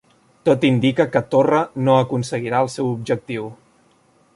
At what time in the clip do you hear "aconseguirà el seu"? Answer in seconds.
2.01-2.91